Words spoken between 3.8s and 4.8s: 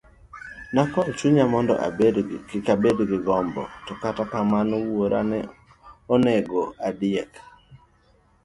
to kata kamano